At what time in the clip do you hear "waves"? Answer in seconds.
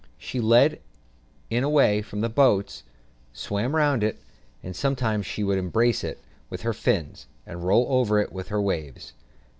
8.63-9.13